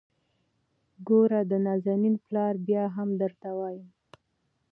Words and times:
ګوره 1.07 1.39
د 1.51 1.53
نازنين 1.65 2.15
پلاره! 2.25 2.59
بيا 2.67 2.83
هم 2.95 3.09
درته 3.21 3.49
وايم. 3.57 3.87